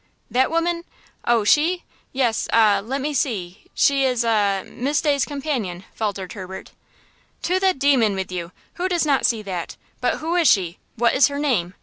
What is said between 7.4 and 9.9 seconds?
"To the demon with you! Who does not see that?